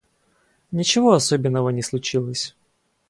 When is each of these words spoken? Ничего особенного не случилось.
Ничего 0.71 1.11
особенного 1.13 1.69
не 1.69 1.83
случилось. 1.83 2.55